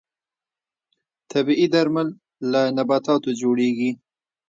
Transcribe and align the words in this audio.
طبیعي 1.31 1.67
درمل 1.73 2.07
له 2.51 2.61
نباتاتو 2.77 3.29
جوړیږي 3.41 3.91